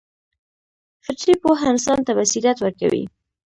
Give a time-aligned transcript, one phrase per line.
[1.05, 3.03] فطري پوهه انسان ته بصیرت ورکوي.